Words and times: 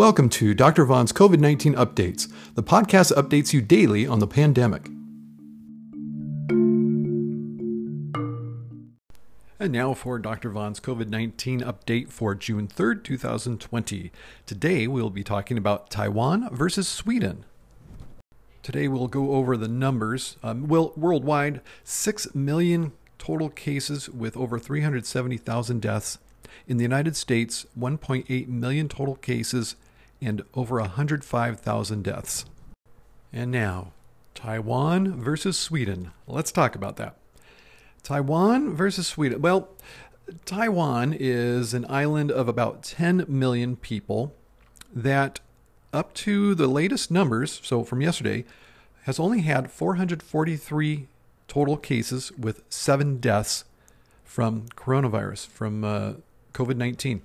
Welcome 0.00 0.28
to 0.30 0.54
Dr. 0.54 0.84
Vaughn's 0.84 1.12
COVID 1.12 1.38
19 1.38 1.74
Updates, 1.74 2.32
the 2.54 2.62
podcast 2.62 3.12
updates 3.12 3.52
you 3.52 3.60
daily 3.60 4.06
on 4.06 4.18
the 4.18 4.26
pandemic. 4.26 4.86
And 9.60 9.72
now 9.72 9.94
for 9.94 10.18
Dr. 10.18 10.50
Vaughn's 10.50 10.80
COVID 10.80 11.08
19 11.08 11.60
update 11.60 12.08
for 12.08 12.34
June 12.34 12.66
3rd, 12.66 13.04
2020. 13.04 14.10
Today 14.46 14.86
we'll 14.88 15.10
be 15.10 15.22
talking 15.22 15.56
about 15.56 15.90
Taiwan 15.90 16.48
versus 16.50 16.88
Sweden. 16.88 17.44
Today 18.62 18.88
we'll 18.88 19.06
go 19.06 19.32
over 19.32 19.56
the 19.56 19.68
numbers. 19.68 20.36
Um, 20.42 20.66
well, 20.66 20.92
worldwide, 20.96 21.60
6 21.84 22.34
million 22.34 22.92
total 23.20 23.50
cases 23.50 24.08
with 24.08 24.36
over 24.36 24.58
370,000 24.58 25.80
deaths 25.80 26.18
in 26.66 26.78
the 26.78 26.82
United 26.82 27.14
States, 27.14 27.66
1.8 27.78 28.48
million 28.48 28.88
total 28.88 29.14
cases 29.14 29.76
and 30.20 30.42
over 30.54 30.80
105,000 30.80 32.02
deaths. 32.02 32.44
And 33.32 33.52
now, 33.52 33.92
Taiwan 34.34 35.20
versus 35.20 35.58
Sweden. 35.58 36.10
Let's 36.26 36.50
talk 36.50 36.74
about 36.74 36.96
that. 36.96 37.16
Taiwan 38.02 38.74
versus 38.74 39.06
Sweden. 39.06 39.40
Well, 39.42 39.68
Taiwan 40.44 41.14
is 41.18 41.74
an 41.74 41.86
island 41.88 42.30
of 42.30 42.48
about 42.48 42.82
10 42.82 43.26
million 43.28 43.76
people 43.76 44.34
that, 44.92 45.40
up 45.92 46.14
to 46.14 46.54
the 46.54 46.66
latest 46.66 47.10
numbers, 47.10 47.60
so 47.62 47.84
from 47.84 48.00
yesterday, 48.00 48.44
has 49.02 49.20
only 49.20 49.42
had 49.42 49.70
443 49.70 51.06
total 51.50 51.76
cases 51.76 52.30
with 52.38 52.62
seven 52.70 53.18
deaths 53.18 53.64
from 54.24 54.68
coronavirus, 54.76 55.48
from 55.48 55.84
uh, 55.84 56.12
COVID 56.54 56.76
19. 56.76 57.22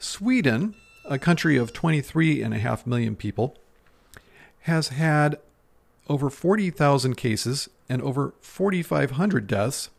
Sweden, 0.00 0.74
a 1.04 1.18
country 1.18 1.56
of 1.56 1.72
23.5 1.72 2.86
million 2.86 3.14
people, 3.14 3.56
has 4.62 4.88
had 4.88 5.38
over 6.08 6.28
40,000 6.28 7.14
cases 7.14 7.70
and 7.88 8.02
over 8.02 8.34
4,500 8.40 9.46
deaths. 9.46 9.90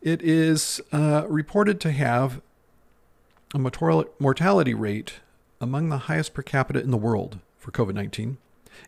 It 0.00 0.22
is 0.22 0.80
uh, 0.92 1.24
reported 1.28 1.80
to 1.80 1.90
have 1.90 2.40
a 3.52 3.58
mortality 3.58 4.74
rate 4.74 5.14
among 5.60 5.88
the 5.88 5.98
highest 5.98 6.34
per 6.34 6.42
capita 6.42 6.80
in 6.80 6.92
the 6.92 6.96
world 6.96 7.40
for 7.56 7.72
COVID 7.72 7.94
19, 7.94 8.38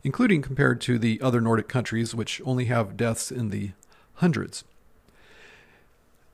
including 0.03 0.43
compared 0.43 0.81
to 0.83 0.99
the 0.99 1.21
other 1.21 1.41
Nordic 1.41 1.69
countries, 1.69 2.15
which 2.15 2.41
only 2.45 2.67
have 2.67 2.97
deaths 2.97 3.31
in 3.31 3.51
the 3.51 3.73
hundreds. 4.15 4.65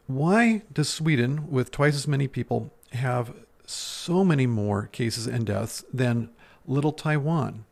Why 0.06 0.62
does 0.72 0.88
Sweden, 0.88 1.50
with 1.50 1.70
twice 1.70 1.94
as 1.94 2.06
many 2.06 2.28
people, 2.28 2.70
have 2.92 3.34
so 3.66 4.24
many 4.24 4.46
more 4.46 4.88
cases 4.92 5.26
and 5.26 5.44
deaths 5.44 5.84
than 5.92 6.30
little 6.66 6.92
Taiwan? 6.92 7.64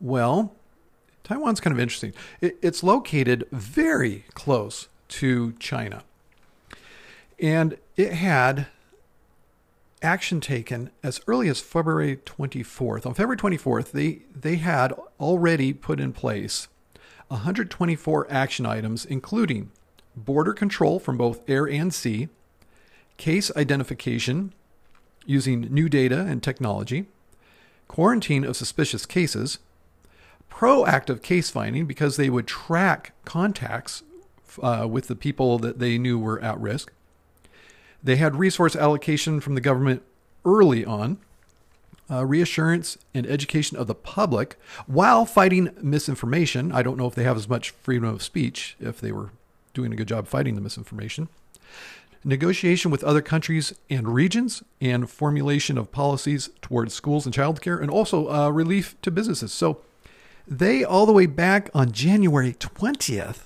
Well, 0.00 0.54
Taiwan's 1.22 1.60
kind 1.60 1.72
of 1.72 1.80
interesting. 1.80 2.12
it's 2.40 2.82
located 2.82 3.46
very 3.52 4.24
close 4.34 4.88
to 5.08 5.52
China. 5.60 6.02
And 7.38 7.76
it 7.96 8.12
had 8.12 8.66
action 10.02 10.40
taken 10.40 10.90
as 11.02 11.20
early 11.26 11.48
as 11.48 11.60
February 11.60 12.16
24th. 12.16 13.06
On 13.06 13.14
February 13.14 13.36
24th, 13.36 13.92
they, 13.92 14.22
they 14.34 14.56
had 14.56 14.94
already 15.18 15.72
put 15.72 16.00
in 16.00 16.12
place 16.12 16.68
124 17.28 18.26
action 18.30 18.66
items, 18.66 19.04
including 19.04 19.70
border 20.16 20.52
control 20.52 20.98
from 20.98 21.16
both 21.16 21.48
air 21.48 21.68
and 21.68 21.94
sea, 21.94 22.28
case 23.16 23.54
identification 23.56 24.52
using 25.26 25.60
new 25.60 25.88
data 25.88 26.20
and 26.20 26.42
technology, 26.42 27.06
quarantine 27.86 28.44
of 28.44 28.56
suspicious 28.56 29.06
cases, 29.06 29.58
proactive 30.50 31.22
case 31.22 31.50
finding 31.50 31.86
because 31.86 32.16
they 32.16 32.30
would 32.30 32.46
track 32.46 33.12
contacts 33.24 34.02
uh, 34.62 34.86
with 34.90 35.06
the 35.06 35.14
people 35.14 35.58
that 35.58 35.78
they 35.78 35.98
knew 35.98 36.18
were 36.18 36.42
at 36.42 36.58
risk. 36.58 36.92
They 38.02 38.16
had 38.16 38.36
resource 38.36 38.74
allocation 38.74 39.40
from 39.40 39.54
the 39.54 39.60
government 39.60 40.02
early 40.44 40.84
on, 40.84 41.18
uh, 42.10 42.24
reassurance 42.24 42.98
and 43.14 43.26
education 43.26 43.76
of 43.76 43.86
the 43.86 43.94
public 43.94 44.56
while 44.86 45.24
fighting 45.24 45.70
misinformation. 45.80 46.72
I 46.72 46.82
don't 46.82 46.96
know 46.96 47.06
if 47.06 47.14
they 47.14 47.24
have 47.24 47.36
as 47.36 47.48
much 47.48 47.70
freedom 47.70 48.08
of 48.08 48.22
speech 48.22 48.76
if 48.80 49.00
they 49.00 49.12
were 49.12 49.30
doing 49.74 49.92
a 49.92 49.96
good 49.96 50.08
job 50.08 50.26
fighting 50.26 50.54
the 50.54 50.60
misinformation. 50.60 51.28
Negotiation 52.24 52.90
with 52.90 53.04
other 53.04 53.22
countries 53.22 53.72
and 53.88 54.12
regions, 54.12 54.62
and 54.80 55.08
formulation 55.08 55.78
of 55.78 55.90
policies 55.90 56.50
towards 56.60 56.92
schools 56.92 57.24
and 57.24 57.34
childcare, 57.34 57.80
and 57.80 57.90
also 57.90 58.28
uh, 58.28 58.50
relief 58.50 58.94
to 59.00 59.10
businesses. 59.10 59.52
So 59.54 59.80
they, 60.46 60.84
all 60.84 61.06
the 61.06 61.12
way 61.12 61.24
back 61.24 61.70
on 61.72 61.92
January 61.92 62.52
20th, 62.52 63.44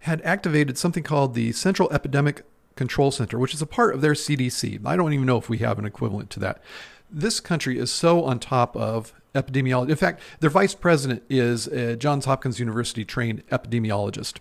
had 0.00 0.22
activated 0.22 0.78
something 0.78 1.02
called 1.02 1.34
the 1.34 1.52
Central 1.52 1.92
Epidemic 1.92 2.44
Control 2.82 3.12
Center, 3.12 3.38
which 3.38 3.54
is 3.54 3.62
a 3.62 3.66
part 3.66 3.94
of 3.94 4.00
their 4.00 4.12
CDC. 4.12 4.84
I 4.84 4.96
don't 4.96 5.12
even 5.12 5.26
know 5.26 5.38
if 5.38 5.48
we 5.48 5.58
have 5.58 5.78
an 5.78 5.84
equivalent 5.84 6.30
to 6.30 6.40
that. 6.40 6.60
This 7.08 7.38
country 7.38 7.78
is 7.78 7.92
so 7.92 8.24
on 8.24 8.40
top 8.40 8.76
of 8.76 9.12
epidemiology. 9.34 9.90
In 9.90 9.96
fact, 9.96 10.20
their 10.40 10.50
vice 10.50 10.74
president 10.74 11.22
is 11.28 11.68
a 11.68 11.96
Johns 11.96 12.24
Hopkins 12.24 12.58
University 12.58 13.04
trained 13.04 13.46
epidemiologist. 13.48 14.38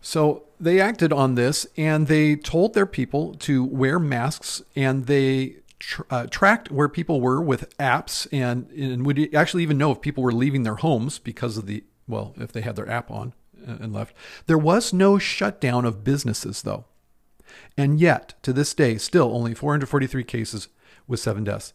So 0.00 0.44
they 0.58 0.80
acted 0.80 1.12
on 1.12 1.34
this 1.34 1.66
and 1.76 2.06
they 2.06 2.36
told 2.36 2.74
their 2.74 2.86
people 2.86 3.34
to 3.40 3.64
wear 3.64 3.98
masks 3.98 4.62
and 4.74 5.06
they 5.06 5.56
uh, 6.10 6.26
tracked 6.26 6.70
where 6.70 6.88
people 6.88 7.20
were 7.20 7.42
with 7.42 7.76
apps 7.78 8.26
and, 8.32 8.70
and 8.70 9.04
would 9.04 9.34
actually 9.34 9.62
even 9.62 9.76
know 9.76 9.92
if 9.92 10.00
people 10.00 10.22
were 10.22 10.32
leaving 10.32 10.62
their 10.62 10.76
homes 10.76 11.18
because 11.18 11.58
of 11.58 11.66
the, 11.66 11.84
well, 12.08 12.34
if 12.36 12.52
they 12.52 12.62
had 12.62 12.76
their 12.76 12.88
app 12.88 13.10
on 13.10 13.34
and 13.66 13.92
left. 13.92 14.14
There 14.46 14.58
was 14.58 14.92
no 14.92 15.18
shutdown 15.18 15.84
of 15.84 16.04
businesses 16.04 16.62
though. 16.62 16.84
And 17.76 18.00
yet, 18.00 18.34
to 18.42 18.52
this 18.52 18.74
day, 18.74 18.98
still 18.98 19.34
only 19.34 19.54
443 19.54 20.24
cases 20.24 20.68
with 21.06 21.20
seven 21.20 21.44
deaths. 21.44 21.72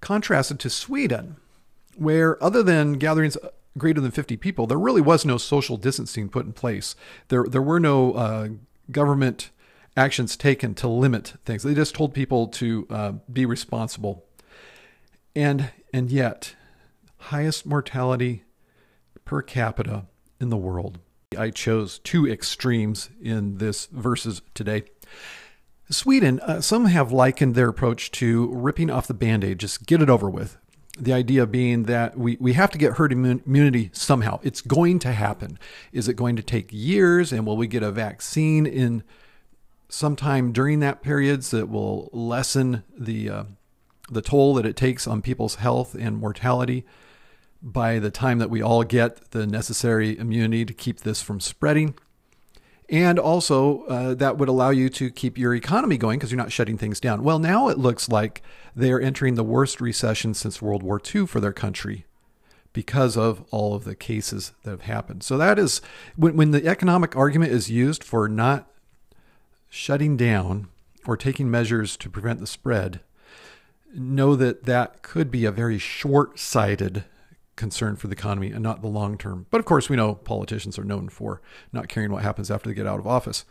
Contrasted 0.00 0.60
to 0.60 0.70
Sweden, 0.70 1.36
where 1.96 2.42
other 2.42 2.62
than 2.62 2.94
gatherings 2.94 3.36
greater 3.76 4.00
than 4.00 4.10
50 4.10 4.36
people, 4.36 4.66
there 4.66 4.78
really 4.78 5.00
was 5.00 5.24
no 5.24 5.38
social 5.38 5.76
distancing 5.76 6.28
put 6.28 6.46
in 6.46 6.52
place. 6.52 6.94
There, 7.28 7.44
there 7.44 7.62
were 7.62 7.80
no 7.80 8.12
uh, 8.12 8.48
government 8.90 9.50
actions 9.96 10.36
taken 10.36 10.74
to 10.74 10.88
limit 10.88 11.34
things. 11.44 11.62
They 11.62 11.74
just 11.74 11.94
told 11.94 12.14
people 12.14 12.48
to 12.48 12.86
uh, 12.90 13.12
be 13.32 13.46
responsible. 13.46 14.24
And, 15.34 15.70
and 15.92 16.10
yet, 16.10 16.54
highest 17.18 17.66
mortality 17.66 18.44
per 19.24 19.42
capita 19.42 20.04
in 20.40 20.50
the 20.50 20.56
world. 20.56 20.98
I 21.36 21.50
chose 21.50 21.98
two 21.98 22.26
extremes 22.26 23.10
in 23.20 23.58
this 23.58 23.86
verses 23.86 24.42
today. 24.54 24.84
Sweden, 25.90 26.40
uh, 26.40 26.60
some 26.60 26.86
have 26.86 27.12
likened 27.12 27.54
their 27.54 27.68
approach 27.68 28.10
to 28.12 28.52
ripping 28.52 28.90
off 28.90 29.06
the 29.06 29.14
band 29.14 29.44
aid, 29.44 29.58
just 29.58 29.86
get 29.86 30.02
it 30.02 30.10
over 30.10 30.28
with 30.28 30.58
the 30.98 31.12
idea 31.12 31.46
being 31.46 31.84
that 31.84 32.18
we, 32.18 32.36
we 32.40 32.54
have 32.54 32.70
to 32.70 32.78
get 32.78 32.94
herd 32.94 33.12
immunity 33.12 33.90
somehow. 33.92 34.40
It's 34.42 34.60
going 34.60 34.98
to 35.00 35.12
happen. 35.12 35.58
Is 35.92 36.08
it 36.08 36.14
going 36.14 36.36
to 36.36 36.42
take 36.42 36.70
years? 36.72 37.32
And 37.32 37.46
will 37.46 37.56
we 37.56 37.66
get 37.66 37.82
a 37.82 37.90
vaccine 37.90 38.66
in 38.66 39.02
sometime 39.88 40.52
during 40.52 40.80
that 40.80 41.02
period 41.02 41.42
that 41.42 41.68
will 41.68 42.08
lessen 42.12 42.82
the, 42.96 43.28
uh, 43.28 43.44
the 44.10 44.22
toll 44.22 44.54
that 44.54 44.66
it 44.66 44.76
takes 44.76 45.06
on 45.06 45.22
people's 45.22 45.56
health 45.56 45.94
and 45.94 46.16
mortality 46.16 46.84
by 47.66 47.98
the 47.98 48.12
time 48.12 48.38
that 48.38 48.48
we 48.48 48.62
all 48.62 48.84
get 48.84 49.32
the 49.32 49.44
necessary 49.44 50.16
immunity 50.16 50.64
to 50.64 50.72
keep 50.72 51.00
this 51.00 51.20
from 51.20 51.40
spreading? 51.40 51.94
And 52.88 53.18
also, 53.18 53.82
uh, 53.86 54.14
that 54.14 54.38
would 54.38 54.48
allow 54.48 54.70
you 54.70 54.88
to 54.90 55.10
keep 55.10 55.36
your 55.36 55.52
economy 55.52 55.98
going 55.98 56.20
because 56.20 56.30
you're 56.30 56.38
not 56.38 56.52
shutting 56.52 56.78
things 56.78 57.00
down. 57.00 57.24
Well, 57.24 57.40
now 57.40 57.68
it 57.68 57.78
looks 57.78 58.08
like 58.08 58.42
they're 58.76 59.00
entering 59.00 59.34
the 59.34 59.42
worst 59.42 59.80
recession 59.80 60.34
since 60.34 60.62
World 60.62 60.84
War 60.84 61.00
II 61.14 61.26
for 61.26 61.40
their 61.40 61.52
country 61.52 62.06
because 62.72 63.16
of 63.16 63.42
all 63.50 63.74
of 63.74 63.82
the 63.82 63.96
cases 63.96 64.52
that 64.62 64.70
have 64.70 64.82
happened. 64.82 65.24
So, 65.24 65.36
that 65.36 65.58
is 65.58 65.80
when, 66.14 66.36
when 66.36 66.52
the 66.52 66.64
economic 66.64 67.16
argument 67.16 67.50
is 67.50 67.68
used 67.68 68.04
for 68.04 68.28
not 68.28 68.70
shutting 69.68 70.16
down 70.16 70.68
or 71.04 71.16
taking 71.16 71.50
measures 71.50 71.96
to 71.96 72.08
prevent 72.08 72.38
the 72.38 72.46
spread, 72.46 73.00
know 73.92 74.36
that 74.36 74.62
that 74.64 75.02
could 75.02 75.32
be 75.32 75.44
a 75.44 75.50
very 75.50 75.78
short 75.78 76.38
sighted 76.38 77.04
concern 77.56 77.96
for 77.96 78.06
the 78.08 78.12
economy 78.12 78.52
and 78.52 78.62
not 78.62 78.82
the 78.82 78.88
long 78.88 79.18
term. 79.18 79.46
But 79.50 79.58
of 79.58 79.64
course, 79.64 79.88
we 79.88 79.96
know 79.96 80.14
politicians 80.14 80.78
are 80.78 80.84
known 80.84 81.08
for 81.08 81.40
not 81.72 81.88
caring 81.88 82.12
what 82.12 82.22
happens 82.22 82.50
after 82.50 82.68
they 82.68 82.74
get 82.74 82.86
out 82.86 83.00
of 83.00 83.06
office. 83.06 83.44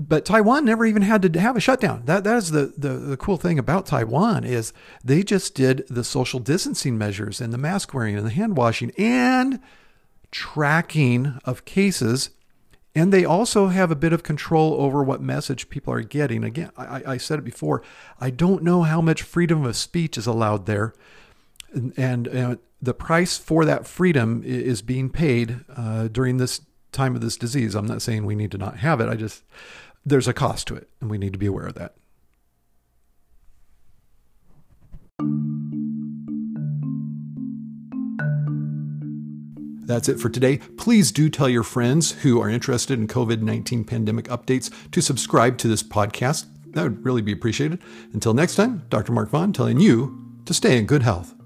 But 0.00 0.24
Taiwan 0.24 0.64
never 0.64 0.86
even 0.86 1.02
had 1.02 1.22
to 1.22 1.40
have 1.40 1.56
a 1.56 1.60
shutdown. 1.60 2.02
That 2.04 2.22
that 2.22 2.36
is 2.36 2.50
the, 2.52 2.72
the, 2.78 2.90
the 2.90 3.16
cool 3.16 3.36
thing 3.36 3.58
about 3.58 3.86
Taiwan 3.86 4.44
is 4.44 4.72
they 5.02 5.24
just 5.24 5.56
did 5.56 5.84
the 5.88 6.04
social 6.04 6.38
distancing 6.38 6.96
measures 6.96 7.40
and 7.40 7.52
the 7.52 7.58
mask 7.58 7.92
wearing 7.92 8.16
and 8.16 8.24
the 8.24 8.30
hand 8.30 8.56
washing 8.56 8.92
and 8.96 9.58
tracking 10.30 11.40
of 11.44 11.64
cases 11.64 12.30
And 12.98 13.12
they 13.12 13.24
also 13.24 13.68
have 13.68 13.92
a 13.92 13.96
bit 13.96 14.12
of 14.12 14.24
control 14.24 14.74
over 14.80 15.04
what 15.04 15.20
message 15.20 15.68
people 15.68 15.92
are 15.94 16.00
getting. 16.00 16.42
Again, 16.42 16.72
I, 16.76 17.02
I 17.06 17.16
said 17.16 17.38
it 17.38 17.44
before, 17.44 17.80
I 18.20 18.30
don't 18.30 18.64
know 18.64 18.82
how 18.82 19.00
much 19.00 19.22
freedom 19.22 19.64
of 19.64 19.76
speech 19.76 20.18
is 20.18 20.26
allowed 20.26 20.66
there. 20.66 20.94
And, 21.72 21.92
and 21.96 22.28
uh, 22.28 22.56
the 22.80 22.94
price 22.94 23.36
for 23.36 23.64
that 23.64 23.86
freedom 23.86 24.42
is 24.44 24.82
being 24.82 25.10
paid 25.10 25.60
uh, 25.74 26.08
during 26.08 26.36
this 26.36 26.60
time 26.92 27.14
of 27.14 27.20
this 27.20 27.36
disease. 27.36 27.74
I'm 27.74 27.86
not 27.86 28.02
saying 28.02 28.24
we 28.24 28.34
need 28.34 28.52
to 28.52 28.58
not 28.58 28.78
have 28.78 29.00
it. 29.00 29.08
I 29.08 29.14
just, 29.14 29.42
there's 30.04 30.28
a 30.28 30.32
cost 30.32 30.66
to 30.68 30.76
it, 30.76 30.88
and 31.00 31.10
we 31.10 31.18
need 31.18 31.32
to 31.32 31.38
be 31.38 31.46
aware 31.46 31.66
of 31.66 31.74
that. 31.74 31.94
That's 39.88 40.08
it 40.08 40.20
for 40.20 40.28
today. 40.28 40.58
Please 40.76 41.10
do 41.10 41.30
tell 41.30 41.48
your 41.48 41.62
friends 41.62 42.12
who 42.12 42.42
are 42.42 42.50
interested 42.50 42.98
in 42.98 43.08
COVID 43.08 43.40
19 43.40 43.84
pandemic 43.84 44.26
updates 44.26 44.70
to 44.92 45.00
subscribe 45.00 45.56
to 45.58 45.68
this 45.68 45.82
podcast. 45.82 46.44
That 46.74 46.82
would 46.82 47.04
really 47.04 47.22
be 47.22 47.32
appreciated. 47.32 47.80
Until 48.12 48.34
next 48.34 48.56
time, 48.56 48.84
Dr. 48.90 49.12
Mark 49.12 49.30
Vaughn 49.30 49.54
telling 49.54 49.80
you 49.80 50.40
to 50.44 50.52
stay 50.52 50.76
in 50.76 50.84
good 50.84 51.02
health. 51.02 51.37